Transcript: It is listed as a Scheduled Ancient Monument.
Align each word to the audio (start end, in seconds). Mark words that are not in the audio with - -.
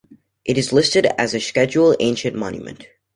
It 0.43 0.57
is 0.57 0.73
listed 0.73 1.05
as 1.19 1.35
a 1.35 1.39
Scheduled 1.39 1.97
Ancient 1.99 2.35
Monument. 2.35 2.87